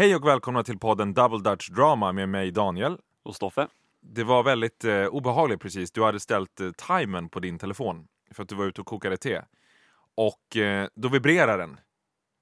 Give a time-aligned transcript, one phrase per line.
[0.00, 2.98] Hej och välkomna till podden Double Dutch Drama med mig Daniel.
[3.22, 3.68] Och Stoffe?
[4.00, 5.92] Det var väldigt eh, obehagligt precis.
[5.92, 9.16] Du hade ställt eh, timern på din telefon för att du var ute och kokade
[9.16, 9.42] te.
[10.14, 11.80] Och eh, då vibrerar den.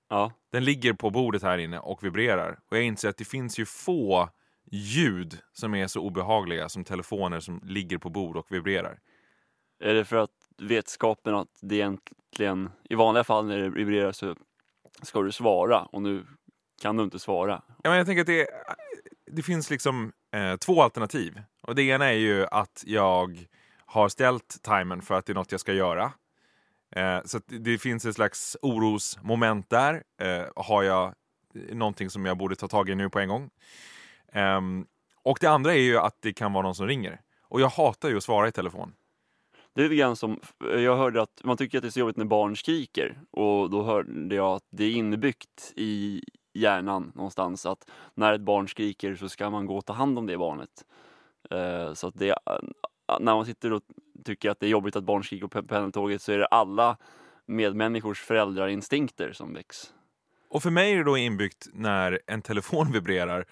[0.09, 0.33] Ja.
[0.53, 2.59] Den ligger på bordet här inne och vibrerar.
[2.71, 4.29] Och jag inser att det finns ju få
[4.71, 8.99] ljud som är så obehagliga som telefoner som ligger på bord och vibrerar.
[9.81, 14.37] Är det för att vetskapen att det egentligen, i vanliga fall när det vibrerar så
[15.03, 16.27] ska du svara och nu
[16.81, 17.63] kan du inte svara.
[17.83, 18.47] Ja, men jag tänker att det,
[19.27, 21.43] det finns liksom eh, två alternativ.
[21.63, 23.47] Och det ena är ju att jag
[23.87, 26.13] har ställt timern för att det är något jag ska göra.
[26.97, 30.03] Eh, så det finns ett slags orosmoment där.
[30.21, 31.15] Eh, har jag
[31.73, 33.51] någonting som jag borde ta tag i nu på en gång?
[34.33, 34.87] Ehm,
[35.23, 37.21] och det andra är ju att det kan vara någon som ringer.
[37.43, 38.93] Och jag hatar ju att svara i telefon.
[39.75, 42.17] Det är lite grann som, jag hörde att man tycker att det är så jobbigt
[42.17, 47.91] när barn skriker och då hörde jag att det är inbyggt i hjärnan någonstans att
[48.15, 50.85] när ett barn skriker så ska man gå och ta hand om det barnet.
[51.51, 52.39] Eh, så att det,
[53.21, 53.83] när man sitter och
[54.25, 56.97] tycker att det är jobbigt att barn skriker på pendeltåget så är det alla
[57.47, 59.93] medmänniskors föräldrarinstinkter som väcks.
[60.49, 63.45] Och för mig är det då inbyggt när en telefon vibrerar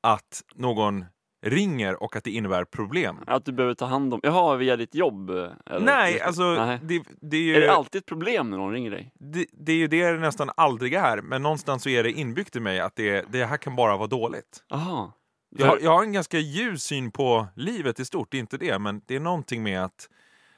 [0.00, 1.04] att någon
[1.50, 3.16] ringer och att det innebär problem.
[3.26, 5.30] Att du behöver ta hand om, jaha, via ditt jobb?
[5.30, 5.80] Eller?
[5.80, 6.78] Nej, alltså Nej.
[6.82, 7.56] det, det är ju...
[7.56, 9.12] Är det alltid ett problem när någon ringer dig?
[9.18, 12.56] det, det är ju det det nästan aldrig är, men någonstans så är det inbyggt
[12.56, 14.64] i mig att det, det här kan bara vara dåligt.
[14.70, 15.12] Aha.
[15.58, 18.58] Jag, har- jag har en ganska ljus syn på livet i stort, det är inte
[18.58, 20.08] det, men det är någonting med att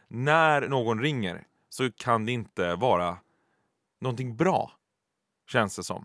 [0.09, 3.17] när någon ringer så kan det inte vara
[4.01, 4.73] någonting bra,
[5.53, 6.05] känns det som.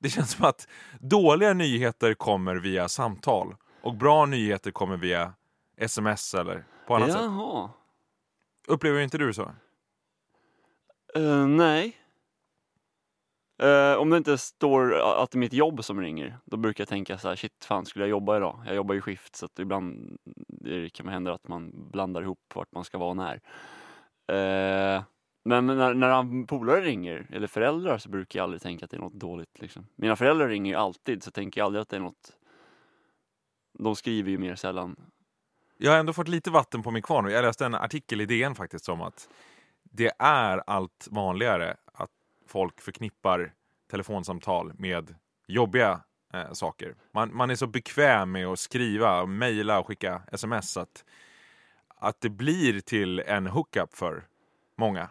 [0.00, 0.68] Det känns som att
[1.00, 5.32] dåliga nyheter kommer via samtal och bra nyheter kommer via
[5.76, 7.20] sms eller på annat sätt.
[7.22, 7.70] Jaha.
[8.66, 9.42] Upplever inte du så?
[11.14, 11.96] Eh, nej.
[13.62, 16.88] Eh, om det inte står att det är mitt jobb som ringer, då brukar jag
[16.88, 18.62] tänka så här, shit fan skulle jag jobba idag?
[18.66, 20.18] Jag jobbar i skift så att ibland
[20.48, 23.34] det kan hända att man blandar ihop vart man ska vara när.
[24.26, 25.02] Eh,
[25.44, 29.00] men när, när polare ringer, eller föräldrar, så brukar jag aldrig tänka att det är
[29.00, 29.60] något dåligt.
[29.60, 29.86] Liksom.
[29.96, 32.30] Mina föräldrar ringer ju alltid, så tänker jag aldrig att det är något...
[33.78, 34.96] De skriver ju mer sällan.
[35.76, 37.30] Jag har ändå fått lite vatten på min kvarn.
[37.30, 39.28] Jag läste en artikel i DN faktiskt om att
[39.82, 42.10] det är allt vanligare att
[42.46, 43.52] folk förknippar
[43.90, 45.14] telefonsamtal med
[45.46, 46.00] jobbiga
[46.34, 46.94] eh, saker.
[47.12, 51.04] Man, man är så bekväm med att skriva, mejla och skicka sms att,
[51.88, 54.26] att det blir till en hookup för
[54.76, 55.08] många.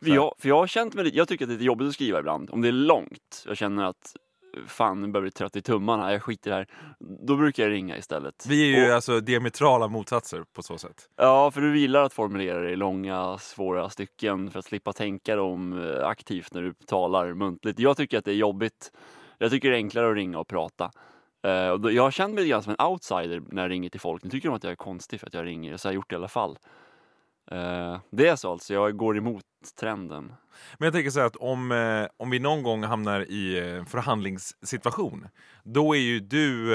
[0.00, 1.94] För jag, för jag har känt mig jag tycker att det är lite jobbigt att
[1.94, 2.50] skriva ibland.
[2.50, 4.16] Om det är långt, jag känner att
[4.66, 6.66] fan nu börjar bli trött i tummarna, jag skiter i det här.
[7.26, 8.46] Då brukar jag ringa istället.
[8.48, 11.08] Vi är ju Och- alltså diametrala motsatser på så sätt.
[11.16, 15.36] Ja, för du gillar att formulera det i långa, svåra stycken för att slippa tänka
[15.36, 17.78] dem eh, aktivt när du talar muntligt.
[17.78, 18.92] Jag tycker att det är jobbigt.
[19.38, 20.90] Jag tycker det är enklare att ringa och prata.
[21.42, 21.50] Eh,
[21.92, 24.24] jag har känt mig lite grann som en outsider när jag ringer till folk.
[24.24, 26.10] Nu tycker de att jag är konstig för att jag ringer, så jag har gjort
[26.10, 26.58] det i alla fall.
[27.50, 29.44] Eh, det är så alltså, jag går emot
[29.80, 30.32] trenden.
[30.78, 33.84] Men jag tänker så här att om, eh, om vi någon gång hamnar i eh,
[33.84, 35.28] förhandlingssituation,
[35.64, 36.74] då är ju du,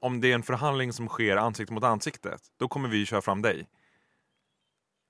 [0.00, 3.42] om det är en förhandling som sker ansikte mot ansikte, då kommer vi köra fram
[3.42, 3.68] dig.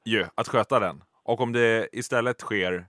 [0.05, 1.03] Ju, att sköta den.
[1.23, 2.87] Och om det istället sker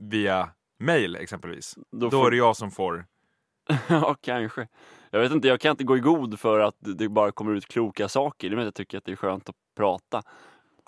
[0.00, 3.06] via mail exempelvis, Då då får- är det jag som får
[3.88, 4.68] ja, kanske.
[5.10, 7.66] Jag vet inte, jag kan inte gå i god för att det bara kommer ut
[7.66, 8.50] kloka saker.
[8.50, 10.22] Det är att jag tycker att det är skönt att prata.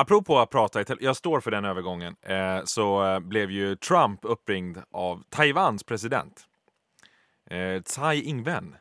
[0.00, 4.20] Apropå att prata, i jag står för den övergången, eh, så eh, blev ju Trump
[4.22, 6.46] uppringd av Taiwans president.
[7.50, 8.74] Eh, Tsai Ing-wen,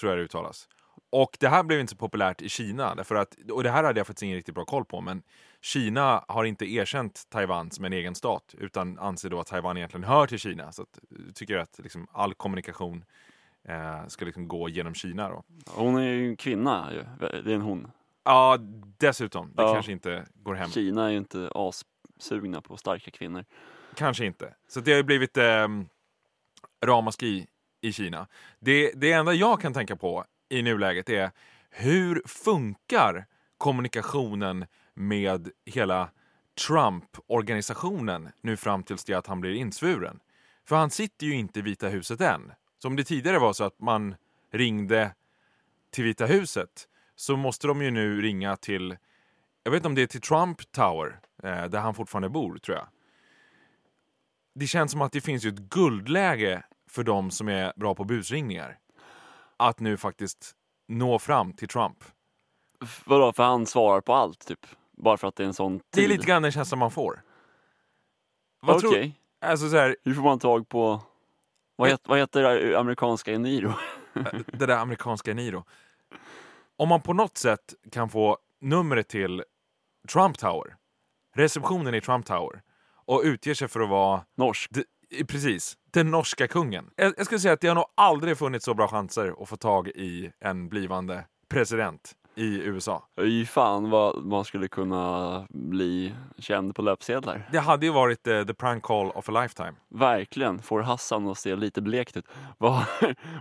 [0.00, 0.68] tror jag det uttalas.
[1.10, 4.00] Och det här blev inte så populärt i Kina, därför att, och det här hade
[4.00, 5.22] jag faktiskt ingen riktigt bra koll på, men
[5.60, 10.04] Kina har inte erkänt Taiwan som en egen stat, utan anser då att Taiwan egentligen
[10.04, 10.72] hör till Kina.
[10.72, 13.04] Så att, jag tycker att liksom, all kommunikation
[13.68, 15.44] eh, ska liksom gå genom Kina då.
[15.66, 16.90] Hon är ju en kvinna.
[17.20, 17.90] Det är en hon.
[18.24, 18.58] Ja,
[18.98, 19.52] dessutom.
[19.56, 19.72] Det Ja.
[19.74, 20.70] kanske inte går hem.
[20.70, 23.44] Kina är ju inte assugna på starka kvinnor.
[23.94, 24.54] Kanske inte.
[24.68, 25.68] Så det har ju blivit eh,
[26.84, 27.46] ramaskri
[27.80, 28.26] i Kina.
[28.58, 31.30] Det, det enda jag kan tänka på i nuläget är
[31.70, 33.26] hur funkar
[33.58, 36.10] kommunikationen med hela
[36.66, 40.20] Trump-organisationen nu fram tills det att han blir insvuren?
[40.68, 42.52] För han sitter ju inte i Vita huset än.
[42.78, 44.14] Så om det tidigare var så att man
[44.52, 45.14] ringde
[45.90, 48.96] till Vita huset så måste de ju nu ringa till,
[49.62, 52.76] jag vet inte om det är till Trump Tower, eh, där han fortfarande bor tror
[52.76, 52.86] jag
[54.54, 58.04] det känns som att det finns ju ett guldläge för de som är bra på
[58.04, 58.78] busringningar.
[59.56, 60.52] Att nu faktiskt
[60.88, 62.04] nå fram till Trump.
[63.04, 64.66] Vadå, för han svarar på allt typ?
[64.92, 65.86] Bara för att det är en sån tid?
[65.90, 67.22] Det är lite grann den känslan man får.
[68.60, 68.90] Vad Okej.
[68.90, 71.00] tror, alltså så här, Hur får man tag på...
[71.76, 73.72] Vad, het, vad heter amerikanska Eniro?
[74.46, 75.64] det där amerikanska Niro.
[76.78, 79.44] Om man på något sätt kan få numret till
[80.12, 80.76] Trump Tower,
[81.34, 82.62] receptionen i Trump Tower,
[83.06, 84.70] och utger sig för att vara Norsk.
[84.70, 84.84] d-
[85.28, 86.90] precis, den norska kungen.
[86.96, 89.56] Jag, jag skulle säga att det har nog aldrig funnits så bra chanser att få
[89.56, 93.02] tag i en blivande president i USA.
[93.16, 97.48] Fy fan vad man skulle kunna bli känd på löpsedlar.
[97.52, 99.72] Det hade ju varit eh, the prank call of a lifetime.
[99.88, 102.26] Verkligen, får Hassan att se lite blekt ut.
[102.58, 102.84] Vad,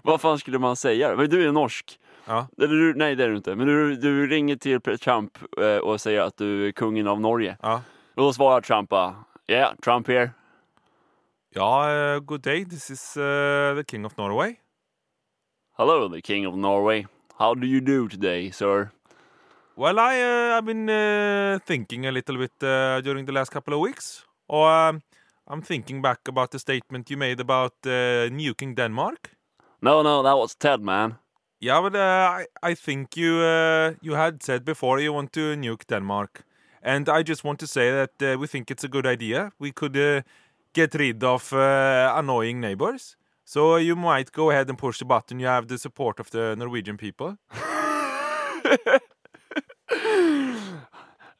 [0.04, 1.16] vad fan skulle man säga?
[1.16, 2.00] Men du är norsk.
[2.26, 2.48] Ja.
[2.58, 3.56] Du, nej det är du inte.
[3.56, 7.58] Men du, du ringer till Trump eh, och säger att du är kungen av Norge.
[7.62, 7.82] Ja,
[8.16, 9.16] Och då svarar Trump bara,
[9.48, 10.32] yeah, Trump here.
[11.50, 14.56] ja eh, good day, this is the king of Norway.
[15.78, 17.06] Hello the king of Norway.
[17.42, 18.92] How do you do today, sir?
[19.76, 23.74] Well, I uh, I've been uh, thinking a little bit uh, during the last couple
[23.74, 24.26] of weeks.
[24.48, 25.02] Or um,
[25.48, 29.32] I'm thinking back about the statement you made about uh, nuking Denmark.
[29.82, 31.16] No, no, that was Ted, man.
[31.60, 35.56] Yeah, but uh, I I think you uh, you had said before you want to
[35.56, 36.44] nuke Denmark,
[36.84, 39.52] and I just want to say that uh, we think it's a good idea.
[39.58, 40.22] We could uh,
[40.74, 43.18] get rid of uh, annoying neighbors.
[43.46, 45.40] So you might go ahead and push the button.
[45.40, 47.38] You have the support of the Norwegian people.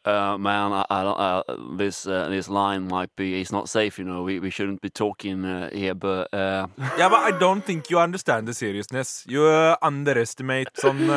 [0.04, 1.04] Uh, man, I, I.
[1.04, 1.44] Uh,
[1.78, 3.40] this uh, this line might be.
[3.40, 4.24] It's not safe, you know.
[4.24, 6.68] We we shouldn't be talking uh, here, but uh,
[6.98, 9.24] Yeah, but I don't think you understand the seriousness.
[9.28, 11.08] You uh, underestimate some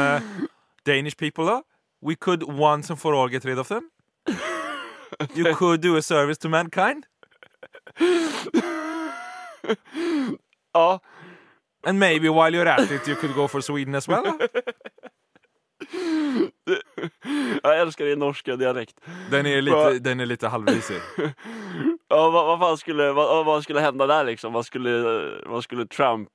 [0.85, 1.63] Danish people.
[2.03, 3.91] We could once and for all get rid of them.
[5.35, 7.07] You could do a service to mankind,
[10.75, 11.01] ja.
[11.87, 14.39] and maybe while you're at it, you could go for Sweden as well.
[17.63, 19.01] Jag älskar din norska dialekt.
[19.31, 21.01] Den är lite, den är lite halvrisig.
[22.09, 24.53] Ja, vad, vad fan skulle, vad, vad skulle hända där liksom?
[24.53, 25.03] Vad skulle,
[25.47, 26.29] vad skulle Trump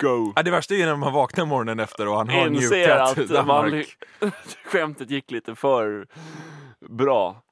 [0.00, 0.32] go?
[0.36, 3.18] Ja, det värsta är ju när man vaknar morgonen efter och han har Inser njukat
[3.18, 3.96] att Danmark.
[4.20, 4.32] man,
[4.64, 6.06] skämtet gick lite för
[6.88, 7.42] bra.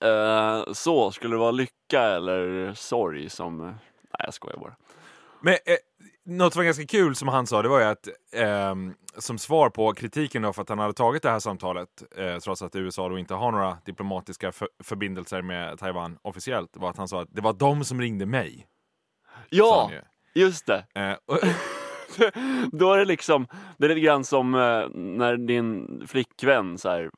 [0.00, 3.74] Eh, så, skulle det vara lycka eller sorg som...
[4.18, 4.76] Nej, jag skojar bara.
[5.40, 5.76] Men eh,
[6.24, 9.70] något som var ganska kul som han sa, det var ju att ehm, som svar
[9.70, 13.08] på kritiken då för att han hade tagit det här samtalet, eh, trots att USA
[13.08, 17.28] då inte har några diplomatiska för- förbindelser med Taiwan officiellt, var att han sa att
[17.32, 18.66] det var de som ringde mig.
[19.50, 19.90] Ja,
[20.34, 20.86] just det.
[20.94, 21.38] Eh, och,
[22.72, 23.46] Då är det liksom,
[23.78, 27.10] det är lite grann som eh, när din flickvän så här.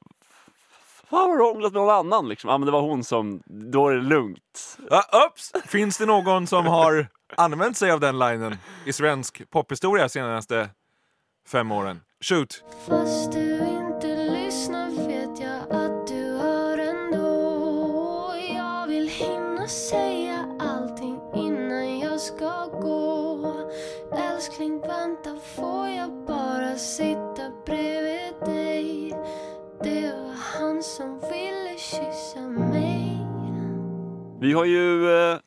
[1.10, 2.50] Fan har du hånglat med någon annan liksom?
[2.50, 4.78] Ja men det var hon som, då är det lugnt.
[4.90, 5.52] ja, ups!
[5.66, 8.56] Finns det någon som har använt sig av den linen
[8.86, 10.70] i svensk pophistoria senaste
[11.48, 12.00] fem åren?
[12.24, 12.64] Shoot!
[12.88, 21.20] Fast du inte lyssnar vet jag att du hör ändå Jag vill hinna säga allting
[21.34, 23.16] innan jag ska gå
[24.12, 27.35] Älskling vänta får jag bara sitta
[30.86, 33.18] som ville kyssa mig
[34.40, 35.38] Vi har ju, eh,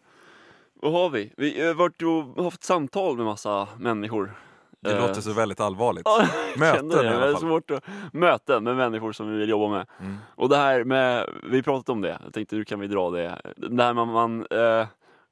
[0.73, 1.33] vad har vi?
[1.37, 2.01] Vi har varit
[2.37, 4.33] och haft samtal med massa människor.
[4.79, 6.01] Det Eh, låter så väldigt allvarligt.
[6.05, 6.27] Ja,
[6.57, 6.95] Möten det.
[7.03, 7.41] i alla Det är fall.
[7.41, 7.83] svårt att
[8.13, 9.85] möten med människor som vi vill jobba med.
[9.99, 10.17] Mm.
[10.35, 13.41] Och det här med, vi pratat om det, jag tänkte nu kan vi dra det.
[13.55, 14.87] Det här med man, eh,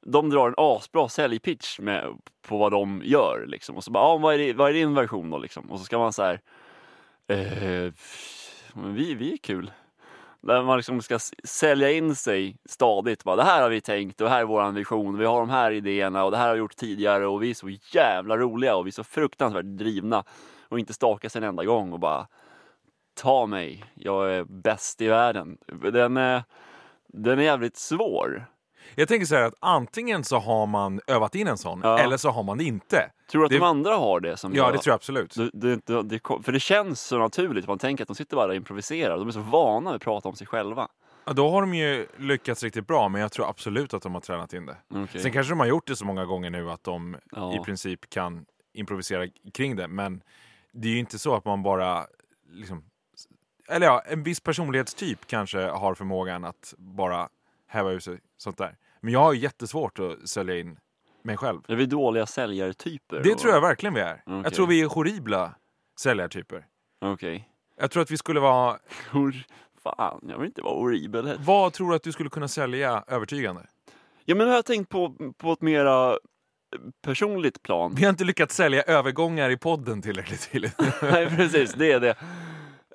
[0.06, 2.04] de drar en asbra säljpitch med,
[2.48, 3.76] på vad de gör liksom.
[3.76, 5.70] Och så bara, ja, vad, är det, vad är din version då liksom?
[5.70, 6.40] Och så ska man så här,
[7.28, 7.92] eh,
[8.74, 9.70] men vi, vi är kul.
[10.40, 13.24] Där man liksom ska sälja in sig stadigt.
[13.24, 15.18] Bara, det här har vi tänkt och det här är vår vision.
[15.18, 17.54] Vi har de här idéerna och det här har vi gjort tidigare och vi är
[17.54, 20.24] så jävla roliga och vi är så fruktansvärt drivna.
[20.68, 22.26] Och inte staka sig en enda gång och bara
[23.14, 25.58] ta mig, jag är bäst i världen.
[25.92, 26.42] Den är,
[27.06, 28.46] den är jävligt svår.
[28.98, 31.98] Jag tänker så här att antingen så har man övat in en sån, Ja.
[31.98, 33.10] eller så har man det inte.
[33.30, 34.36] Tror du att Det- de andra har det?
[34.36, 34.72] Som Ja, jag?
[34.74, 35.34] det tror jag absolut.
[35.52, 38.54] Det, det, det, för det känns så naturligt, man tänker att de sitter bara och
[38.54, 39.18] improviserar.
[39.18, 40.88] De är så vana vid att prata om sig själva.
[41.24, 44.20] Ja, då har de ju lyckats riktigt bra, men jag tror absolut att de har
[44.20, 44.76] tränat in det.
[44.90, 45.20] Okej.
[45.22, 47.56] Sen kanske de har gjort det så många gånger nu att de Ja.
[47.56, 50.22] i princip kan improvisera kring det, men
[50.72, 52.06] det är ju inte så att man bara
[52.52, 52.84] liksom,
[53.68, 57.28] eller ja, en viss personlighetstyp kanske har förmågan att bara
[57.66, 58.76] häva ur sig sånt där.
[59.00, 60.78] Men jag har jättesvårt att sälja in
[61.22, 61.60] mig själv.
[61.68, 63.20] Är vi dåliga säljartyper?
[63.22, 63.38] Det då?
[63.38, 64.22] tror jag verkligen vi är.
[64.26, 64.40] Okej.
[64.44, 65.54] Jag tror vi är horribla
[66.00, 66.66] säljartyper.
[67.00, 67.48] Okej.
[67.80, 68.78] Jag tror att vi skulle vara...
[69.10, 69.46] Hur
[69.82, 71.38] fan, jag vill inte vara horribel.
[71.38, 73.66] Vad tror du att du skulle kunna sälja övertygande?
[74.24, 76.18] Ja men jag har tänkt på, på ett mera
[77.02, 77.94] personligt plan.
[77.94, 80.62] Vi har inte lyckats sälja övergångar i podden tillräckligt till.
[81.02, 82.16] Nej precis, det är det.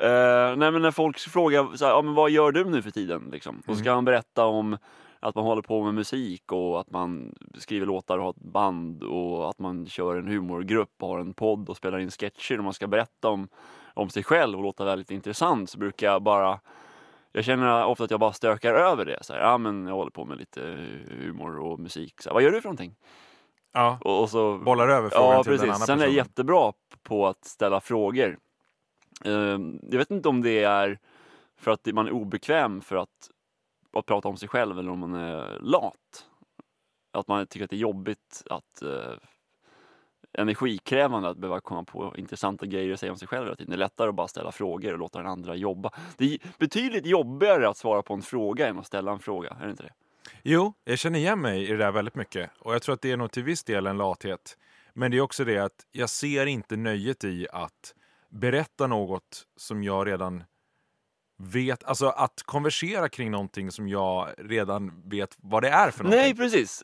[0.04, 2.92] Uh, nej men när folk frågar så här, ja, men vad gör du nu för
[2.92, 3.30] tiden?
[3.32, 3.64] Liksom.
[3.68, 4.78] Och så ska han berätta om
[5.24, 9.04] att man håller på med musik och att man skriver låtar och har ett band
[9.04, 12.64] och att man kör en humorgrupp och har en podd och spelar in sketcher och
[12.64, 13.48] man ska berätta om,
[13.94, 16.60] om sig själv och låta väldigt intressant så brukar jag bara
[17.32, 19.18] jag känner ofta att jag bara stökar över det.
[19.22, 20.62] Så här, ja, men jag håller på med lite
[21.20, 22.22] humor och musik.
[22.22, 22.96] Så här, Vad gör du för någonting?
[23.74, 25.74] Ja, Och, och så bollar över frågan Ja, till den precis.
[25.74, 26.16] andra Sen är jag personen.
[26.26, 28.38] jättebra på att ställa frågor.
[29.26, 31.00] Ehm, Jag vet inte om det är
[31.58, 33.30] för att man är obekväm för att,
[33.94, 36.28] att prata om sig själv eller om man är lat.
[37.12, 39.18] Att man tycker att det är jobbigt att eh,
[40.38, 43.70] energikrävande att behöva komma på intressanta grejer att säga om sig själv hela tiden.
[43.70, 45.92] Det är lättare att bara ställa frågor och låta den andra jobba.
[46.18, 49.66] Det är betydligt jobbigare att svara på en fråga än att ställa en fråga, är
[49.66, 49.94] det inte det?
[50.42, 52.50] Jo, jag känner igen mig i det där väldigt mycket.
[52.60, 54.58] Och jag tror att det är nog till viss del en lathet.
[54.94, 57.96] Men det är också det att jag ser inte nöjet i att
[58.30, 60.44] berätta något som jag redan
[61.44, 61.84] vet.
[61.84, 66.20] Alltså att konversera kring någonting som jag redan vet vad det är för någonting.
[66.22, 66.84] Nej, precis.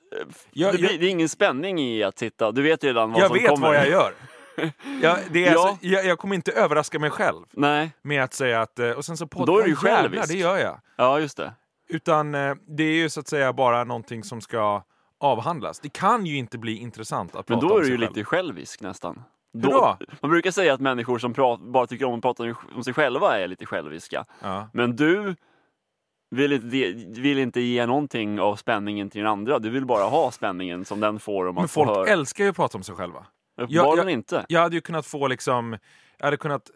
[0.51, 3.21] Jag- det, blir, jag- det är ingen spänning i att sitta, du vet redan vad
[3.21, 3.67] jag som vet kommer.
[3.67, 4.13] vad jag gör.
[5.01, 5.69] Jag, det är Ja.
[5.69, 8.79] alltså, jag, jag kommer inte överraska mig själv Nej, med att säga att...
[8.79, 10.27] eh, Och sen så poddar Då är du självisk.
[10.27, 10.79] det gör jag.
[10.97, 11.53] ja just det.
[11.89, 14.83] Utan eh, det är ju så att säga bara någonting som ska
[15.19, 15.79] avhandlas.
[15.79, 18.09] Det kan ju inte bli intressant att Men prata då om är du ju själv.
[18.15, 19.23] lite självisk nästan.
[19.53, 19.97] Hur då?
[20.21, 23.39] Man brukar säga att människor som prat, bara tycker om att prata om sig själva
[23.39, 24.25] är lite själviska.
[24.41, 24.69] Ja.
[24.73, 25.35] Men du
[26.35, 29.59] vill inte, vill inte ge någonting av spänningen till den andra.
[29.59, 32.07] Du vill bara ha spänningen som den får om Men att få folk höra.
[32.07, 33.25] älskar ju att prata om sig själva.
[33.61, 34.45] Uppenbarligen jag- inte.
[34.49, 35.77] Jag hade ju kunnat få liksom,
[36.17, 36.69] jag hade kunnat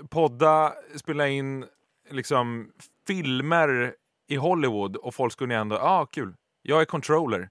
[0.00, 1.64] eh, podda, spela in
[2.10, 2.70] liksom
[3.06, 3.94] filmer
[4.28, 7.48] i Hollywood och folk skulle ändå, ja ah, kul, jag är controller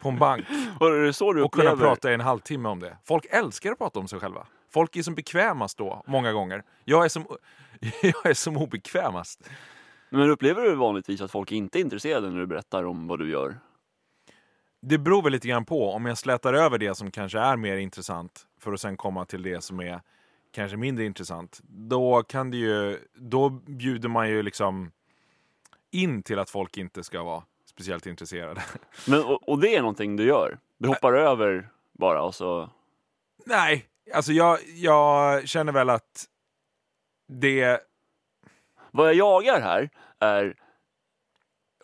[0.00, 0.46] på en bank
[1.44, 2.96] Och kunna prata i en halvtimme om det.
[3.04, 4.46] Folk älskar att prata om sig själva.
[4.70, 6.62] Folk är som bekvämast då, många gånger.
[6.84, 7.26] Jag är som,
[8.02, 9.50] jag är som obekvämast.
[10.10, 13.30] Men upplever du vanligtvis att folk inte är intresserade när du berättar om vad du
[13.30, 13.58] gör?
[14.82, 17.76] Det beror väl lite grann på om jag slätar över det som kanske är mer
[17.76, 20.00] intressant för att sen komma till det som är
[20.52, 21.60] kanske mindre intressant.
[21.62, 24.90] Då kan det ju, då bjuder man ju liksom
[25.90, 27.42] in till att folk inte ska vara
[27.80, 28.62] speciellt intresserade.
[29.06, 30.58] Men, och, och det är någonting du gör?
[30.78, 32.70] Du hoppar över bara och så...
[33.46, 36.24] Nej, alltså jag, jag känner väl att
[37.28, 37.80] det,
[38.90, 40.54] Vad jag jagar här är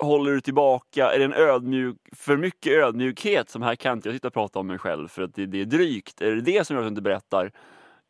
[0.01, 4.17] Håller du tillbaka, är det en ödmjuk, för mycket ödmjukhet som här kan inte jag
[4.17, 6.21] sitta och prata om mig själv för att det, det är drygt?
[6.21, 7.53] Är det det som gör att du inte berättar?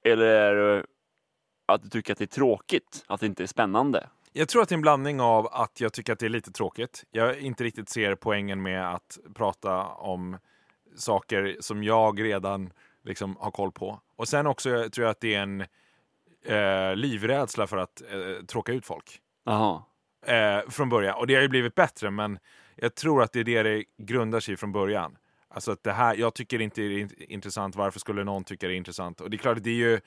[0.05, 0.87] Eller är det
[1.67, 4.07] att du tycker att det är tråkigt, att det inte är spännande?
[4.37, 6.53] Jag tror att det är en blandning av att jag tycker att det är lite
[6.53, 7.05] tråkigt.
[7.11, 10.39] Jag inte riktigt ser poängen med att prata om
[10.97, 12.73] saker som jag redan
[13.05, 14.01] liksom har koll på.
[14.17, 15.61] Och sen också tror jag att det är en
[16.45, 19.21] eh, livrädsla för att eh, tråka ut folk.
[19.45, 19.83] Jaha.
[20.27, 21.15] Eh, från början.
[21.19, 22.39] Och det har ju blivit bättre, men
[22.77, 25.17] jag tror att det är det det grundar sig i från början.
[25.49, 28.69] Alltså att det här, jag tycker inte det är int- intressant, varför skulle någon tycka
[28.69, 29.21] det är intressant?
[29.21, 30.01] Och det är klart, det är ju,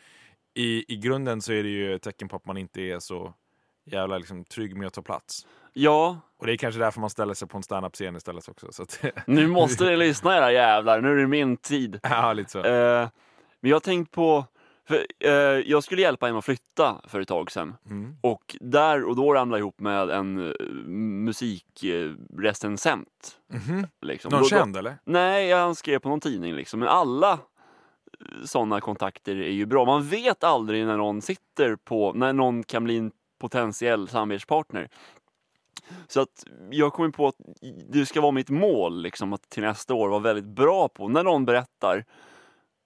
[0.53, 3.33] i, i grunden så är det ju ett tecken på att man inte är så
[3.91, 5.47] jävla liksom, trygg med att ta plats.
[5.73, 8.67] Ja, Och det är kanske därför man ställer sig på en standup-scen istället också.
[8.71, 11.99] Så att, nu måste ni lyssna era jävlar, nu är det min tid.
[12.03, 12.59] ja, lite så.
[12.59, 13.09] Eh,
[13.61, 14.45] men jag har tänkt på,
[14.87, 15.31] för, eh,
[15.65, 17.75] jag skulle hjälpa en att flytta för ett tag sedan.
[17.89, 18.15] Mm.
[18.21, 20.53] Och där och då ramlade jag ihop med en uh,
[20.89, 23.37] musikrecensent.
[23.53, 23.87] Mhm.
[24.01, 24.29] Liksom.
[24.31, 24.95] Någon Då- då- känd eller?
[25.03, 26.79] Nej, han skrev på någon tidning liksom.
[26.79, 27.39] Men alla
[28.45, 29.85] sådana kontakter är ju bra.
[29.85, 34.89] Man vet aldrig när någon sitter på, när någon kan bli en potentiell samarbetspartner.
[36.07, 37.35] Så att jag kommer på att
[37.89, 41.23] det ska vara mitt mål liksom, att till nästa år vara väldigt bra på, när
[41.23, 42.05] någon berättar,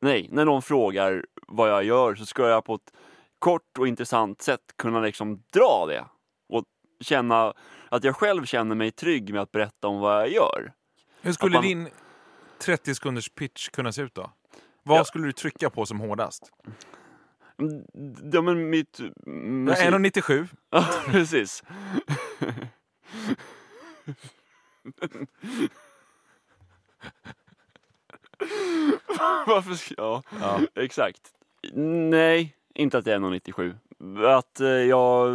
[0.01, 2.93] nej, när någon frågar vad jag gör så ska jag på ett
[3.39, 6.05] kort och intressant sätt kunna liksom dra det.
[6.49, 6.63] Och
[6.99, 7.53] känna
[7.89, 10.73] att jag själv känner mig trygg med att berätta om vad jag gör.
[11.21, 11.89] Hur skulle man- din
[12.59, 14.31] 30 sekunders pitch kunna se ut då?
[14.83, 15.03] Vad Ja.
[15.05, 16.51] skulle du trycka på som hårdast?
[18.33, 18.99] Ja men mitt...
[19.25, 19.85] Musik...
[19.85, 20.47] 1,97.
[20.69, 21.63] Ja, precis.
[29.47, 29.93] Varför ska...
[29.97, 30.59] Ja, Ja.
[30.75, 31.21] exakt.
[32.09, 33.75] Nej, inte att jag är 1,97.
[34.25, 35.27] Att eh, jag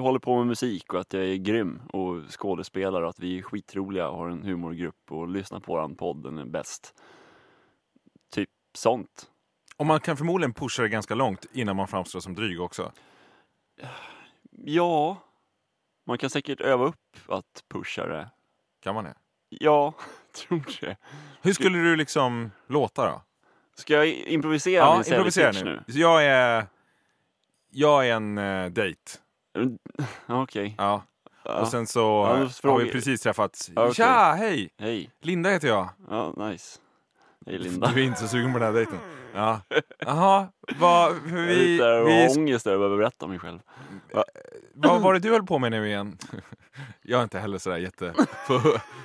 [0.00, 3.42] håller på med musik och att jag är grym och skådespelare och att vi är
[3.42, 6.94] skitroliga och har en humorgrupp och lyssnar på våran podd, den är bäst.
[8.34, 9.31] Typ sånt.
[9.82, 12.92] Och man kan förmodligen pusha det ganska långt innan man framstår som dryg också.
[14.64, 15.16] Ja,
[16.06, 18.30] man kan säkert öva upp att pusha det.
[18.82, 19.14] Kan man det?
[19.48, 19.94] Ja,
[20.32, 20.96] tror det.
[21.42, 23.22] Hur skulle du liksom låta då?
[23.74, 26.00] Ska jag improvisera Ja, min improvisera säljpitch nu.
[26.00, 26.66] Jag är...
[27.70, 29.00] Jag är en uh, dejt.
[29.54, 29.78] nu?
[30.26, 30.74] Okej.
[30.78, 31.02] Ja.
[31.44, 31.60] Ja.
[31.60, 32.00] Och sen så
[32.62, 33.70] Ja, har vi precis träffats.
[33.74, 33.94] Ja, okej.
[33.94, 34.70] Tja, hej!
[34.78, 35.10] Hej.
[35.20, 35.88] Linda heter jag.
[36.10, 36.78] Ja, nice.
[37.46, 37.92] Hej Linda.
[37.94, 38.98] Du är inte så sugen på den här dejten?
[39.34, 39.60] Ja.
[39.98, 43.58] Jaha, vad, för Jag vi, lite vi, ångest där och behöver berätta om mig själv.
[44.74, 46.18] vad var det du höll på med nu igen?
[47.02, 48.14] Jag är inte heller sådär jätte
[48.46, 48.60] på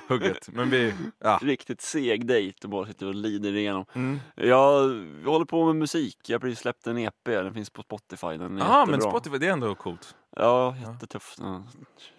[0.08, 1.38] hugget, men vi, ja.
[1.42, 3.84] Riktigt seg dejt och bara sitter och lider igenom.
[3.94, 4.20] Mm.
[4.34, 4.80] Jag
[5.24, 6.18] håller på med musik.
[6.26, 7.14] Jag har precis släppt en EP.
[7.24, 8.26] Den finns på Spotify.
[8.26, 9.00] Den är men jättebra.
[9.00, 10.16] Spotify, det är ändå coolt.
[10.36, 11.38] Ja, jättetufft.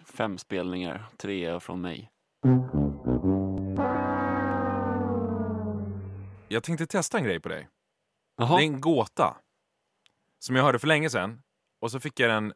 [0.04, 1.04] Fem spelningar.
[1.16, 2.10] Tre från mig.
[6.52, 7.68] Jag tänkte testa en grej på dig.
[8.36, 8.56] Jaha.
[8.56, 9.36] Det är en gåta.
[10.38, 11.42] Som jag hörde för länge sedan.
[11.80, 12.52] Och så fick jag den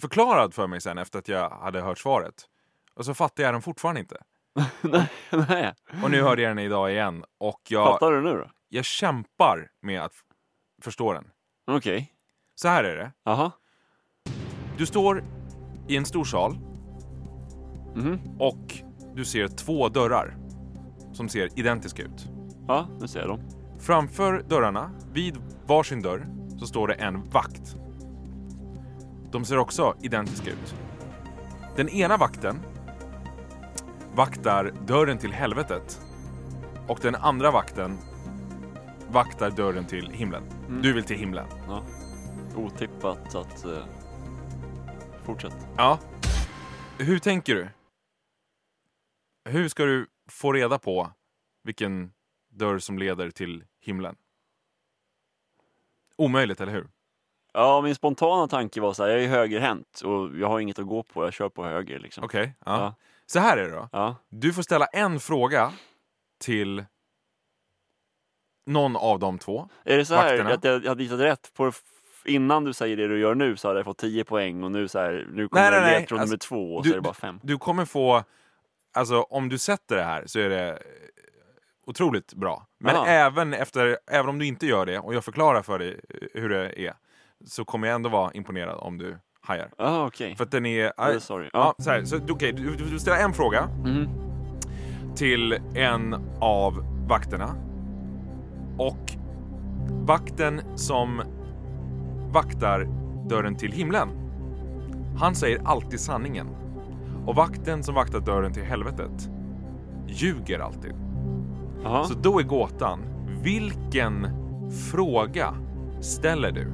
[0.00, 2.44] förklarad för mig sen efter att jag hade hört svaret.
[2.94, 4.22] Och så fattade jag den fortfarande inte.
[4.82, 5.06] nej,
[5.48, 5.74] nej.
[6.02, 7.24] Och nu hörde jag den idag igen.
[7.38, 8.50] Och jag, Fattar du nu då?
[8.68, 10.12] jag kämpar med att
[10.82, 11.30] förstå den.
[11.66, 12.12] Okej.
[12.54, 13.12] Så här är det.
[13.24, 13.52] Jaha.
[14.78, 15.24] Du står
[15.88, 16.58] i en stor sal
[17.94, 18.40] Mhm.
[18.40, 18.74] och
[19.14, 20.36] du ser två dörrar
[21.12, 22.26] som ser identiska ut.
[22.68, 23.40] Ja, nu ser jag dem.
[23.78, 26.26] Framför dörrarna, vid varsin dörr,
[26.58, 27.76] så står det en vakt.
[29.30, 30.74] De ser också identiska ut.
[31.76, 32.56] Den ena vakten
[34.14, 36.00] vaktar dörren till helvetet
[36.88, 37.98] och den andra vakten
[39.10, 40.42] vaktar dörren till himlen.
[40.68, 40.82] Mm.
[40.82, 41.46] Du vill till himlen.
[41.68, 41.82] Ja.
[42.56, 43.64] Otippat att...
[43.66, 43.78] Uh...
[45.22, 45.66] Fortsätt.
[45.76, 45.98] Ja.
[46.98, 47.68] Hur tänker du?
[49.50, 51.10] Hur ska du få reda på
[51.64, 52.12] vilken
[52.54, 54.16] dörr som leder till himlen?
[56.16, 56.88] Omöjligt, eller hur?
[57.52, 60.86] Ja, min spontana tanke var så här, jag är högerhänt och jag har inget att
[60.86, 62.24] gå på, jag kör på höger liksom.
[62.24, 62.52] Okej.
[62.66, 62.76] ja.
[62.78, 62.94] Ja.
[63.26, 63.88] Så här är det då.
[63.92, 64.16] Ja.
[64.28, 65.72] Du får ställa en fråga
[66.40, 66.84] till
[68.66, 69.68] någon av de två.
[69.84, 70.54] Är det så här Vakterna.
[70.54, 71.72] att jag hade gissat rätt på
[72.24, 74.88] innan du säger det du gör nu så hade jag fått 10 poäng och nu
[74.88, 77.02] så här, nu kommer Nej, nej, ledtråd Alltså, nummer två och du- så är det
[77.02, 77.40] bara fem.
[77.42, 78.22] Du kommer få,
[78.92, 80.82] alltså om du sätter det här så är det
[81.86, 82.66] otroligt bra.
[82.80, 83.06] Men Aha.
[83.06, 86.48] även, efter, även om du inte gör det och jag förklarar för dig eh, hur
[86.48, 86.94] det är
[87.46, 89.68] så kommer jag ändå vara imponerad om du hajar.
[89.78, 90.36] Ja, okej.
[90.36, 90.92] För att den är...
[90.96, 91.50] Ja, sorry.
[91.52, 94.08] Ja, så här, så, okej, du, du, ställer en fråga Mhm.
[95.16, 97.54] till en av vakterna.
[98.78, 99.12] Och
[99.90, 101.22] vakten som
[102.32, 102.88] vaktar
[103.28, 104.08] dörren till himlen,
[105.18, 106.48] han säger alltid sanningen.
[107.26, 109.30] Och vakten som vaktar dörren till helvetet
[110.08, 110.94] ljuger alltid.
[111.84, 112.04] Jaha.
[112.04, 113.00] Så då är gåtan,
[113.42, 114.26] vilken
[114.90, 115.54] fråga
[116.00, 116.66] ställer du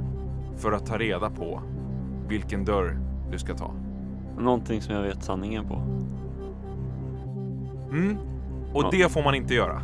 [0.57, 1.61] för att ta reda på
[2.29, 2.99] vilken dörr
[3.33, 3.75] du ska ta?
[4.39, 5.75] Någonting som jag vet sanningen på.
[7.91, 8.19] Mm.
[8.75, 8.89] Och Ja.
[8.93, 9.83] det får man inte göra.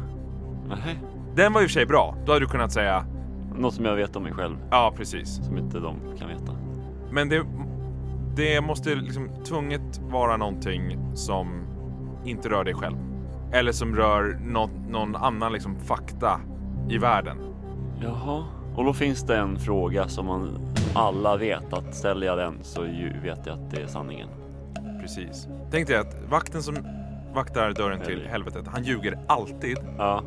[0.69, 0.99] Nej.
[1.35, 2.17] Den var i och för sig bra.
[2.27, 3.05] Då hade du kunnat säga
[3.59, 5.45] Något som jag vet om mig själv, ja, precis.
[5.47, 6.53] som inte de kan veta.
[7.11, 7.47] Men det,
[8.37, 11.49] det måste liksom tvunget vara någonting som
[12.25, 12.97] inte rör dig själv.
[13.53, 16.41] Eller som rör nå, någon annan liksom fakta
[16.89, 17.37] i världen.
[18.03, 18.45] Jaha.
[18.77, 20.59] Och då finns det en fråga som man
[20.95, 22.83] alla vet att ställer jag den så
[23.23, 24.29] vet jag att det är sanningen.
[25.01, 25.49] Precis.
[25.71, 26.77] Tänk dig att vakten som
[27.35, 29.79] vaktar dörren till helvetet, han ljuger alltid.
[29.99, 30.23] Ja.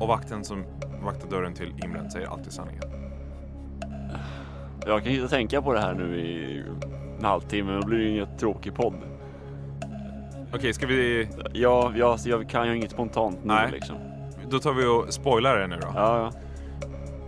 [0.00, 0.64] Och vakten som
[1.04, 2.82] vaktar dörren till himlen säger alltid sanningen.
[4.86, 6.62] Jag kan inte tänka på det här nu i
[7.18, 8.94] en halvtimme, då blir det ju ingen tråkig podd.
[10.54, 11.28] Okej, ska vi...
[11.52, 13.72] Ja, jag, jag kan ju inget spontant nu Nej.
[13.72, 13.96] liksom.
[14.50, 15.88] Då tar vi och spoilar det nu då.
[15.94, 16.32] Ja, ja.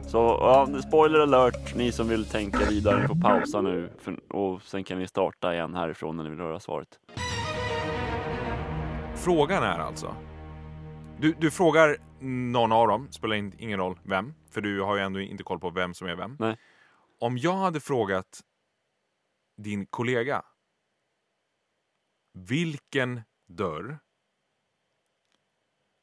[0.07, 4.85] Så ja, spoiler alert, ni som vill tänka vidare får pausa nu för, och sen
[4.85, 6.89] kan ni starta igen härifrån när ni vill höra svaret.
[9.15, 10.15] Frågan är alltså.
[11.19, 11.97] Du, du frågar
[12.53, 15.59] någon av dem, spelar in, ingen roll vem, för du har ju ändå inte koll
[15.59, 16.37] på vem som är vem.
[16.41, 16.57] Nej.
[17.21, 18.41] Om jag hade frågat
[19.57, 20.43] din kollega
[22.39, 23.99] vilken dörr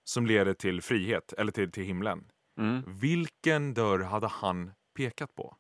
[0.03, 2.27] som leder till frihet, eller till, till himlen.
[2.59, 2.83] Mm.
[2.87, 5.55] Vilken dörr hade han pekat på?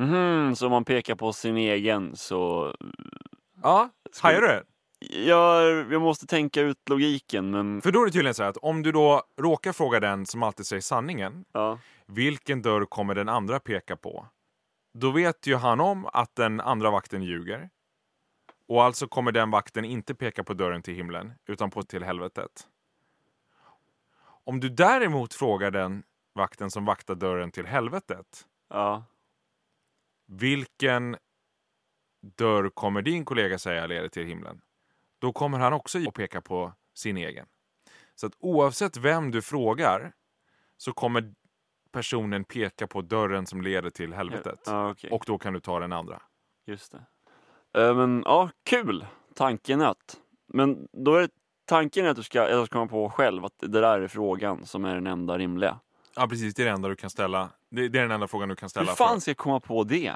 [0.00, 2.74] Mhm, så om man pekar på sin egen så...
[3.62, 4.64] Ja, Ska vi- hajar du det?
[5.26, 7.80] Ja, jag måste tänka ut logiken men...
[7.82, 10.42] För då är det tydligen så här att om du då råkar fråga den som
[10.42, 11.78] alltid säger sanningen, Ja.
[12.06, 14.26] vilken dörr kommer den andra peka på?
[14.98, 17.70] Då vet ju han om att den andra vakten ljuger.
[18.70, 22.68] Och alltså kommer den vakten inte peka på dörren till himlen, utan på till helvetet.
[24.22, 26.02] Om du däremot frågar den
[26.32, 29.04] vakten som vaktar dörren till helvetet, Ja.
[30.26, 31.16] vilken
[32.20, 34.60] dörr kommer din kollega säga leder till himlen?
[35.18, 37.46] Då kommer han också att peka på sin egen.
[38.14, 40.12] Så att oavsett vem du frågar
[40.76, 41.34] så kommer
[41.92, 44.60] personen peka på dörren som leder till helvetet.
[44.66, 45.10] Ja, okej.
[45.10, 46.22] Och då kan du ta den andra.
[46.66, 47.06] Just det.
[47.74, 49.06] Eh, men ja, kul!
[49.34, 50.20] tankenöt.
[50.52, 51.28] Men då är
[51.64, 54.84] tanken att du ska, att ska komma på själv att det där är frågan som
[54.84, 55.80] är den enda rimliga.
[56.16, 56.54] Ja, precis.
[56.54, 57.50] Det är det enda du kan ställa.
[57.70, 58.92] Det, det är den enda frågan du kan Hur ställa.
[58.94, 60.10] fan ska jag komma på det?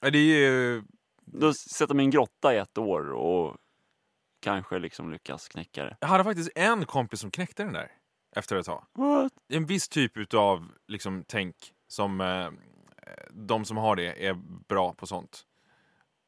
[0.00, 0.06] för.
[0.06, 0.82] Ja, Det är ju...
[1.26, 3.56] Då sätter mig i en grotta i ett år och
[4.42, 5.96] kanske liksom lyckas knäcka det.
[6.00, 7.92] Jag hade faktiskt en kompis som knäckte den där
[8.36, 8.84] efter ett tag.
[8.92, 9.32] What?
[9.48, 11.56] En viss typ utav liksom, tänk
[11.88, 12.48] som eh,
[13.30, 14.34] de som har det är
[14.68, 15.42] bra på sånt.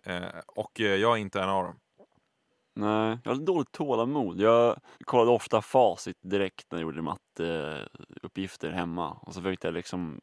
[0.06, 1.74] Eh, och eh, jag är inte en av dem.
[2.74, 4.40] Nej, jag har lite dåligt tålamod.
[4.40, 10.20] Jag kollade ofta facit direkt när jag gjorde matteuppgifter hemma och så försökte jag liksom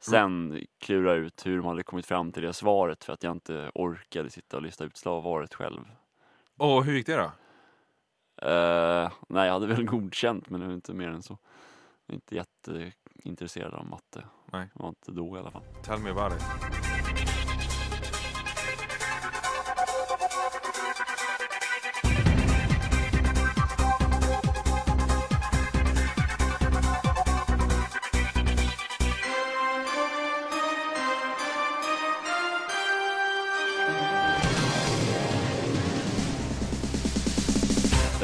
[0.00, 3.70] sen klura ut hur de hade kommit fram till det svaret för att jag inte
[3.74, 5.80] orkade sitta och lista ut svaret själv.
[6.58, 7.30] Och hur gick det då?
[8.48, 11.38] Eh, nej, jag hade väl godkänt men det var inte mer än så.
[12.06, 14.24] Jag är inte jätteintresserad av matte.
[14.52, 14.68] Nej.
[14.74, 15.62] Jag var inte då i alla fall.
[15.82, 16.93] Tell me about it.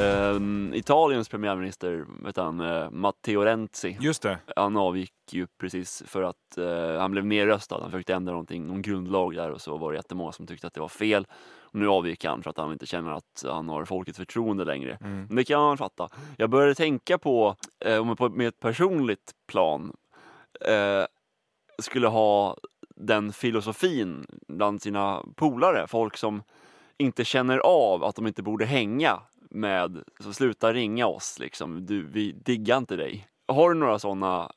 [0.00, 3.96] Ehm, Italiens premiärminister, vet han, eh, Matteo Renzi.
[4.00, 4.38] Just det.
[4.56, 7.78] Han avgick ju precis för att eh, han blev nedröstad.
[7.80, 10.74] Han försökte ändra någonting, någon grundlag där och så var det jättemånga som tyckte att
[10.74, 11.26] det var fel.
[11.60, 14.98] Och nu avgick han för att han inte känner att han har folkets förtroende längre.
[15.00, 15.26] Mm.
[15.26, 16.08] Men det kan man fatta.
[16.36, 19.92] Jag började tänka på, eh, om på med ett personligt plan
[21.78, 22.56] skulle ha
[22.96, 26.42] den filosofin bland sina polare, folk som
[27.00, 32.06] inte känner av att de inte borde hänga med, så sluta ringa oss liksom, du,
[32.06, 33.28] vi diggar inte dig.
[33.48, 34.50] Har du några sådana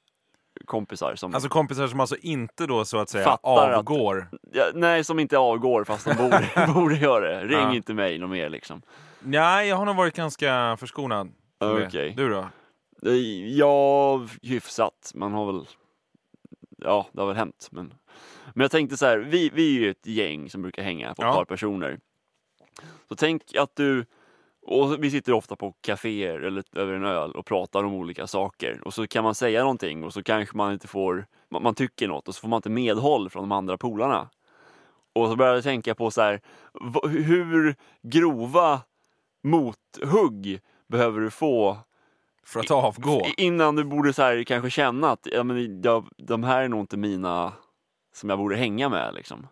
[0.66, 4.30] kompisar som, Alltså kompisar som alltså inte då så att säga Fattar att- avgår.
[4.52, 7.44] ja, nej som inte avgår fast de borde, borde göra det.
[7.46, 7.74] Ring Ja.
[7.76, 8.82] inte mig något mer liksom.
[9.20, 11.32] Nej, jag har nog varit ganska förskonad.
[11.60, 12.14] Okej.
[12.18, 12.48] Du då?
[13.06, 13.14] Eh,
[13.58, 15.12] Ja, hyfsat.
[15.16, 15.66] Man har väl,
[16.78, 17.68] ja det har väl hänt.
[17.72, 17.94] Men,
[18.54, 21.22] men jag tänkte så här, vi, vi är ju ett gäng som brukar hänga på
[21.22, 21.34] ett Ja.
[21.34, 22.00] par personer.
[23.10, 24.06] Så tänk att du,
[24.66, 28.82] och vi sitter ofta på kaféer eller över en öl och pratar om olika saker.
[28.86, 32.08] Och så kan man säga någonting och så kanske man inte får, man, man tycker
[32.08, 34.30] något och så får man inte medhåll från de andra polarna.
[35.14, 36.42] Och så började jag tänka på så här,
[37.10, 38.82] hur grova
[39.44, 41.78] mothugg behöver du få
[42.46, 43.22] För att avgå?
[43.38, 46.80] Innan du borde så här, kanske känna att ja, men jag, de här är nog
[46.80, 47.54] inte mina
[48.14, 49.14] som jag borde hänga med.
[49.14, 49.48] Liksom.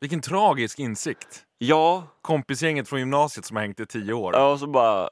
[0.00, 1.44] Vilken tragisk insikt.
[1.58, 4.34] Ja, Kompisgänget från gymnasiet som har hängt i tio år.
[4.34, 5.08] ja, och så bara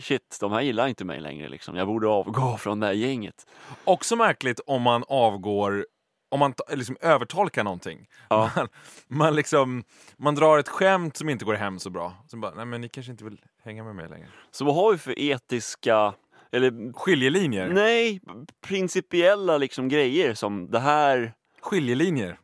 [0.00, 1.48] shit, de här gillar inte mig längre.
[1.48, 1.76] Liksom.
[1.76, 3.46] Jag borde avgå från det här gänget.
[3.84, 5.86] Också märkligt om man avgår,
[6.30, 8.06] om man liksom övertolkar någonting.
[8.28, 8.50] Ja.
[8.56, 8.68] Man,
[9.08, 9.84] man, liksom,
[10.16, 12.14] man drar ett skämt som inte går hem så bra.
[12.26, 14.28] Så bara, nej men ni kanske inte vill hänga med mig längre.
[14.50, 16.14] Så vad har vi för etiska,
[16.52, 17.68] eller Skiljelinjer.
[17.68, 18.20] nej,
[18.66, 22.38] principiella liksom grejer som det här, Skiljelinjer.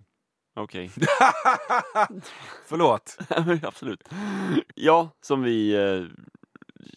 [0.54, 0.90] Okej,
[2.66, 3.18] Förlåt.
[3.62, 4.08] absolut.
[4.74, 6.04] Ja, som vi, eh,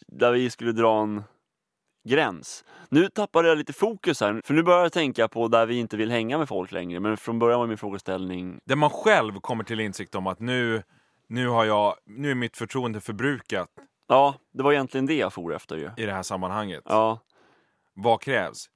[0.07, 1.23] där vi skulle dra en
[2.09, 2.63] gräns.
[2.89, 5.97] Nu tappade jag lite fokus här, för nu börjar jag tänka på där vi inte
[5.97, 6.99] vill hänga med folk längre.
[6.99, 10.83] Men från början var min frågeställning, Där man själv kommer till insikt om att nu,
[11.27, 13.69] nu, har jag, nu är mitt förtroende förbrukat
[14.07, 15.89] ja, det var egentligen det jag for efter ju.
[15.97, 16.83] i det här sammanhanget.
[16.85, 17.19] Ja,
[17.93, 18.69] Vad krävs?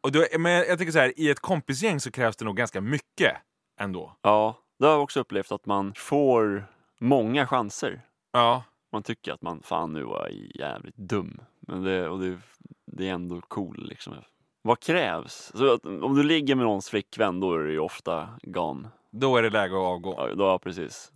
[0.00, 2.80] Och då, men jag tänker så här, i ett kompisgäng så krävs det nog ganska
[2.80, 3.36] mycket
[3.80, 4.16] ändå.
[4.22, 6.66] ja, det har jag också upplevt att man får
[6.98, 8.02] många chanser.
[8.32, 8.64] Ja.
[8.92, 11.40] Man tycker att man, fan nu var jag jävligt dum.
[11.60, 12.38] Men det, och det,
[12.86, 14.14] det är ändå cool liksom.
[14.62, 15.52] Vad krävs?
[15.54, 18.88] Så att, om du ligger med någons flickvän då är det ju ofta gone.
[19.10, 20.14] Då är det läge att avgå.
[20.18, 21.12] Ja, då, precis.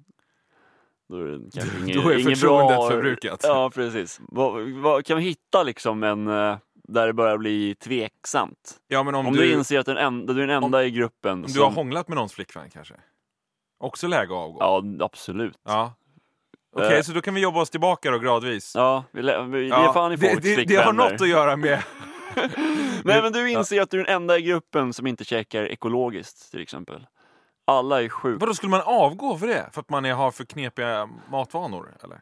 [1.09, 2.91] Då är det kanske inget, Då är förtroendet bra...
[2.91, 3.41] förbrukat.
[3.43, 4.21] Ja, precis.
[4.29, 6.57] Vad, vad, kan vi hitta liksom en, eh,
[6.89, 8.77] där det börjar bli tveksamt?
[8.89, 10.91] Ja, men om, Om, du, du, inser att den enda, du är den enda i
[10.91, 11.63] gruppen om du som...
[11.63, 12.95] har hånglat med någons flickvän kanske?
[13.81, 14.59] Också läge att avgå?
[14.61, 15.59] Ja, absolut.
[15.65, 15.95] Ja.
[16.77, 17.03] Okej, Eh.
[17.03, 18.73] så då kan vi jobba oss tillbaka då gradvis.
[18.75, 20.85] Ja, vi, vi, Ja, det är fan i det, folks det, det flickvänner.
[20.85, 21.83] har något att göra med...
[23.05, 26.51] Nej men du inser att du är den enda i gruppen som inte käkar ekologiskt
[26.51, 27.07] till exempel.
[27.67, 28.39] Alla är sjuka.
[28.41, 29.69] Vadå, skulle man avgå för det?
[29.73, 31.97] För att man är, har för knepiga matvanor?
[32.05, 32.21] Eller?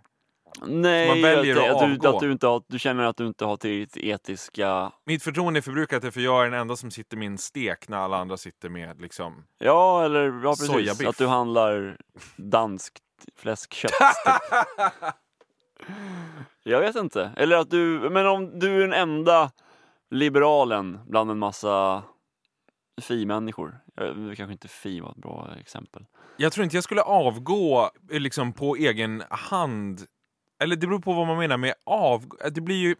[0.66, 3.26] Nej, man väljer att, att att, du, att du, inte har, du känner att du
[3.26, 4.92] inte har tillräckligt etiska...
[5.04, 7.96] Mitt förtroende är förbrukat för jag är den enda som sitter med en stek när
[7.96, 9.44] alla andra sitter med liksom...
[9.58, 10.66] Ja, eller ja, precis.
[10.66, 11.08] Sojabiff.
[11.08, 11.96] Att du handlar
[12.36, 13.02] danskt
[13.36, 13.92] fläskkött.
[13.92, 15.14] typ.
[16.62, 17.30] Jag vet inte.
[17.36, 19.50] Eller att du, men om du är den enda
[20.10, 22.02] liberalen bland en massa
[23.02, 23.78] fi-människor.
[24.36, 26.06] Kanske inte fi var ett bra exempel.
[26.36, 30.00] Jag tror inte jag skulle avgå liksom på egen hand.
[30.62, 32.36] Eller det beror på vad man menar med avgå.
[32.50, 32.96] Det blir ju...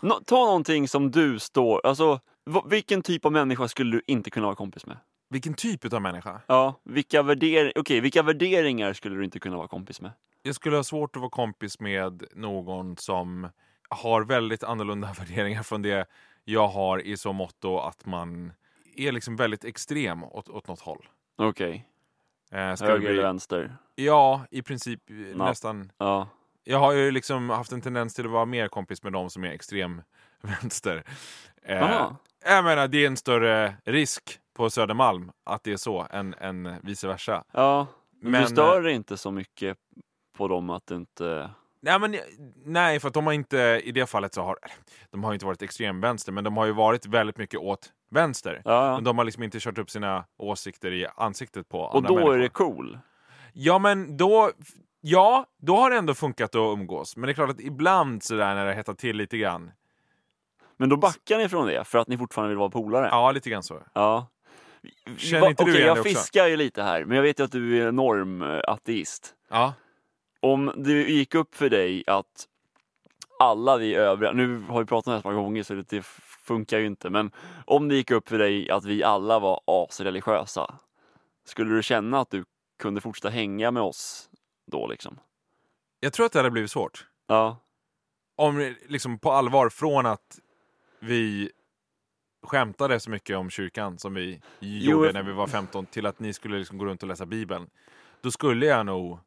[0.00, 2.20] Nå, ta någonting som du står, alltså
[2.64, 4.96] vilken typ av människa skulle du inte kunna vara kompis med?
[5.28, 6.40] Vilken typ av människa?
[6.46, 10.10] Ja, vilka, värder okej, vilka värderingar skulle du inte kunna vara kompis med?
[10.42, 13.48] Jag skulle ha svårt att vara kompis med någon som
[13.88, 16.06] har väldigt annorlunda värderingar från det
[16.44, 18.52] jag har i så motto att man
[18.96, 21.08] är liksom väldigt extrem åt, åt något håll.
[21.38, 21.86] Okej,
[22.52, 23.76] Eh, ska det höger eller bli, vänster?
[23.94, 25.92] ja, i princip eh, nästan.
[25.98, 26.28] Ja,
[26.64, 29.44] Jag har ju liksom haft en tendens till att vara mer kompis med de som
[29.44, 30.02] är extrem
[30.40, 31.04] vänster.
[31.62, 32.10] Eh,
[32.44, 36.74] jag menar, det är en större risk på Södermalm att det är så än, än
[36.82, 37.44] vice versa.
[37.52, 37.86] ja.
[38.22, 39.76] Men, Men, du stör dig inte så mycket
[40.36, 41.50] på dem att du inte...
[41.82, 42.16] Nej, men,
[42.64, 44.58] nej, för att de har inte, i det fallet så har
[45.10, 48.62] de har inte varit extremvänster, men de har ju varit väldigt mycket åt vänster.
[48.64, 52.08] Ja, Men de har liksom inte kört upp sina åsikter i ansiktet på och andra
[52.08, 52.34] då människor.
[52.34, 52.98] är det cool.
[53.52, 54.50] Ja, men då,
[55.00, 57.16] ja, då har det ändå funkat att umgås.
[57.16, 59.70] Men det är klart att ibland sådär när det hettar till lite grann,
[60.76, 63.08] Men då backar ni från det för att ni fortfarande vill vara polare?
[63.10, 63.82] ja, lite grann så.
[63.94, 64.26] Ja.
[65.16, 67.52] Känner Va- inte du okej, jag fiskar ju lite här, men jag vet ju att
[67.52, 69.34] du är enorm eh, ateist.
[69.50, 69.74] Ja,
[70.40, 72.46] Om det gick upp för dig att
[73.38, 76.02] alla vi övriga, nu har vi pratat om det här ett par gånger så det
[76.46, 77.30] funkar ju inte, men
[77.66, 80.74] om det gick upp för dig att vi alla var asreligiösa,
[81.44, 82.44] skulle du känna att du
[82.78, 84.29] kunde fortsätta hänga med oss
[84.70, 85.18] då liksom?
[86.00, 87.06] jag tror att det hade blivit svårt.
[87.26, 87.56] Ja,
[88.36, 90.38] Om liksom på allvar, från att
[91.00, 91.50] vi
[92.42, 96.18] skämtade så mycket om kyrkan som vi gjorde jag- när vi var 15 till att
[96.18, 97.70] ni skulle liksom gå runt och läsa Bibeln.
[98.20, 99.18] Då skulle jag nog...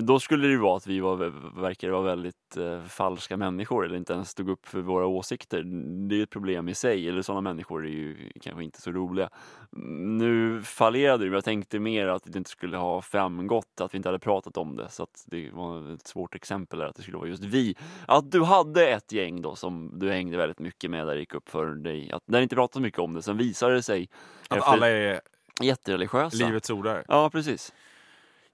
[0.00, 1.16] då skulle det ju vara att vi var,
[1.60, 5.62] verkade vara väldigt eh, falska människor eller inte ens stod upp för våra åsikter.
[6.08, 9.28] Det är ett problem i sig, eller sådana människor är ju kanske inte så roliga.
[9.98, 13.96] Nu fallerade det, men jag tänkte mer att det inte skulle ha framgått att vi
[13.96, 17.02] inte hade pratat om det, så att det var ett svårt exempel där, att det
[17.02, 17.74] skulle vara just vi.
[18.06, 21.34] Att du hade ett gäng då som du hängde väldigt mycket med där det gick
[21.34, 23.82] upp för dig, att när det inte pratade så mycket om det, sen visade det
[23.82, 24.08] sig
[24.48, 25.20] Att efter- alla är
[25.62, 26.46] jättereligiösa.
[26.46, 27.04] livets ordare.
[27.08, 27.72] Ja, precis.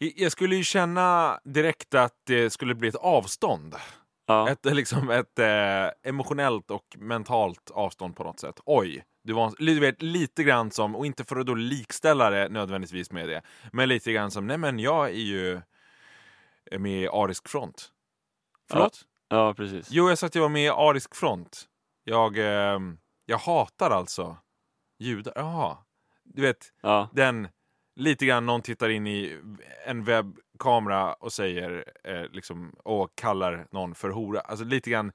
[0.03, 3.77] Jag skulle ju känna direkt att det skulle bli ett avstånd.
[4.27, 4.49] Ja.
[4.49, 8.61] Ett, liksom ett eh, emotionellt och mentalt avstånd på något sätt.
[8.65, 12.49] Oj, du var, du vet, lite grann som, och inte för att då likställa det
[12.49, 15.61] nödvändigtvis med det, men lite grann som, nej men jag är ju
[16.79, 17.89] med i Arisk front.
[18.71, 19.05] Förlåt?
[19.29, 19.87] ja, precis.
[19.91, 21.69] Jo, jag sa att jag var med i Arisk front.
[22.05, 22.79] Jag, eh,
[23.27, 24.37] jag hatar alltså
[24.99, 25.33] judar.
[25.37, 25.79] Jaha.
[26.25, 27.09] Du vet, Ja.
[27.13, 27.49] den,
[28.01, 29.39] lite grann någon tittar in i
[29.87, 34.41] en webbkamera och säger, eh, liksom, och kallar någon för hora.
[34.41, 35.13] Alltså lite grann,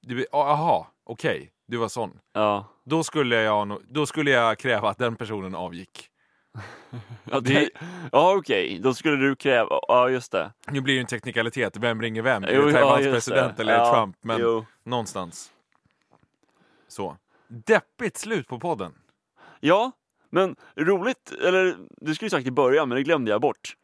[0.00, 2.18] du, aha, okej, du var sån.
[2.32, 2.64] Ja.
[2.84, 6.10] Då skulle, jag, då skulle jag kräva att den personen avgick.
[7.30, 7.70] Ja, Det- det...
[8.12, 10.52] ja okej, då skulle du kräva, ja just det.
[10.70, 12.44] Nu blir det en teknikalitet, vem ringer vem?
[12.44, 13.62] Är Jo, det ja, Taiwans just president det.
[13.62, 14.16] eller är det Ja, Trump?
[14.20, 14.64] Men Jo.
[14.84, 15.52] någonstans.
[16.88, 17.16] Så.
[17.48, 18.94] Deppigt slut på podden.
[19.60, 19.92] Ja,
[20.30, 23.76] men roligt, eller det skulle jag sagt i början men det glömde jag bort.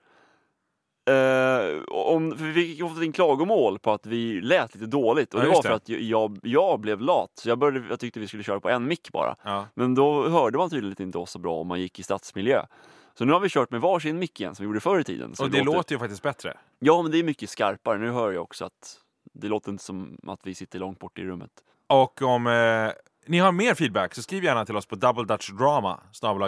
[1.07, 5.41] Eh, om, för vi fick fått in klagomål på att vi lät lite dåligt och
[5.41, 5.75] Ja, det var för det.
[5.75, 7.31] att jag, jag, blev lat.
[7.35, 9.37] Så jag, började, jag tyckte vi skulle köra på en mick bara.
[9.43, 9.67] Ja.
[9.75, 12.67] Men då hörde man tydligen inte oss så bra om man gick i stadsmiljö.
[13.19, 15.35] Så nu har vi kört med varsin mick igen som vi gjorde förr i tiden.
[15.37, 16.57] Så Och det låter ju faktiskt bättre.
[16.79, 17.99] Ja, men det är mycket skarpare.
[17.99, 19.01] Nu hör jag också att
[19.33, 21.51] det låter inte som att vi sitter långt bort i rummet.
[21.87, 22.93] Och om eh,
[23.27, 26.01] ni har mer feedback så skriv gärna till oss på doubledutchdrama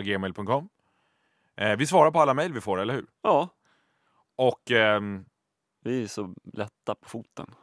[0.03, 0.69] gmail.com.
[1.57, 3.07] Eh, vi svarar på alla mejl vi får, eller hur?
[3.23, 3.49] Ja,
[4.37, 5.25] Och ehm,
[5.85, 7.55] vi är så lätta på foten.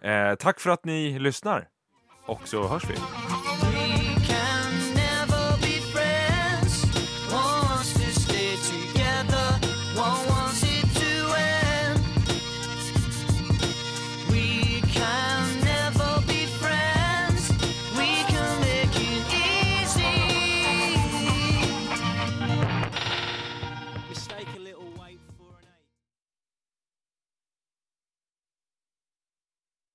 [0.00, 1.68] eh, tack för att ni lyssnar.
[2.26, 3.23] Och så hörs vi.